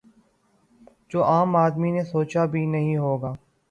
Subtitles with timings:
[1.09, 3.33] جو عام آدمی نے سوچا بھی نہیں ہو گا